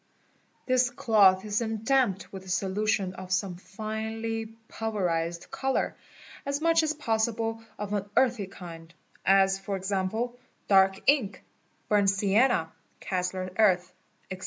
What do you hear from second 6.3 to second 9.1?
as much as possible of an earthy kind,